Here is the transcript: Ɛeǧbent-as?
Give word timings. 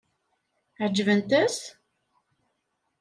Ɛeǧbent-as? 0.81 1.57